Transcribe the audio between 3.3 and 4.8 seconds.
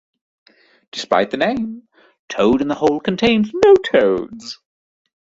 no toads.